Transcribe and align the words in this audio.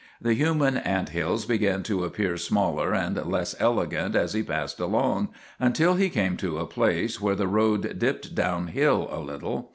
The 0.19 0.33
human 0.33 0.77
ant 0.77 1.09
hills 1.09 1.45
began 1.45 1.83
to 1.83 2.03
appear 2.05 2.35
smaller 2.35 2.91
and 2.95 3.23
less 3.23 3.53
elegant 3.59 4.15
as 4.15 4.33
he 4.33 4.41
passed 4.41 4.79
along, 4.79 5.29
until 5.59 5.93
he 5.93 6.09
came 6.09 6.37
to 6.37 6.57
a 6.57 6.65
place 6.65 7.21
where 7.21 7.35
the 7.35 7.47
road 7.47 7.99
dipped 7.99 8.33
down 8.33 8.69
hill 8.69 9.07
a 9.11 9.19
little. 9.19 9.69